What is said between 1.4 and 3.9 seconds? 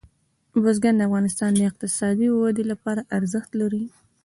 د اقتصادي ودې لپاره ارزښت لري.